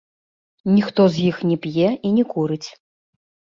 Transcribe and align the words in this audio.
Ніхто 0.75 1.01
з 1.17 1.27
іх 1.33 1.43
не 1.51 1.57
п'е 1.67 1.87
і 2.09 2.17
не 2.19 2.27
курыць. 2.35 2.65